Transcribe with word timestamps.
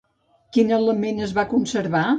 Quin 0.57 0.73
element 0.79 1.23
es 1.29 1.37
va 1.41 1.49
conservar? 1.57 2.07